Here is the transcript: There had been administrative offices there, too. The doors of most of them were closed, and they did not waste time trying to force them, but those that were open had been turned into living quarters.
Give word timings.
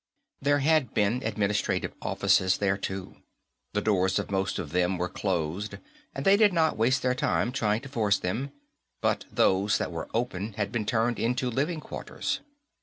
There 0.41 0.57
had 0.57 0.95
been 0.95 1.21
administrative 1.23 1.93
offices 2.01 2.57
there, 2.57 2.75
too. 2.75 3.17
The 3.73 3.83
doors 3.83 4.17
of 4.17 4.31
most 4.31 4.57
of 4.57 4.71
them 4.71 4.97
were 4.97 5.07
closed, 5.07 5.77
and 6.15 6.25
they 6.25 6.35
did 6.37 6.53
not 6.53 6.75
waste 6.75 7.03
time 7.03 7.51
trying 7.51 7.81
to 7.81 7.87
force 7.87 8.17
them, 8.17 8.51
but 8.99 9.25
those 9.31 9.77
that 9.77 9.91
were 9.91 10.09
open 10.11 10.53
had 10.53 10.71
been 10.71 10.87
turned 10.87 11.19
into 11.19 11.51
living 11.51 11.81
quarters. 11.81 12.39